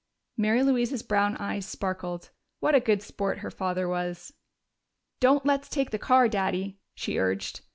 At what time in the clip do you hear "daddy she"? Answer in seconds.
6.27-7.19